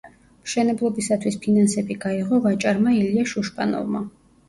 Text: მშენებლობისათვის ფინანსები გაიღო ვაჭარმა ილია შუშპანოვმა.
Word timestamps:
მშენებლობისათვის 0.45 1.37
ფინანსები 1.45 1.99
გაიღო 2.07 2.43
ვაჭარმა 2.49 2.99
ილია 3.01 3.31
შუშპანოვმა. 3.37 4.07